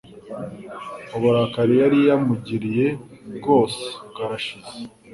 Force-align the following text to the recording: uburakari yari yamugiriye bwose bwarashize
uburakari 1.15 1.73
yari 1.81 1.99
yamugiriye 2.07 2.87
bwose 3.37 3.83
bwarashize 4.09 4.71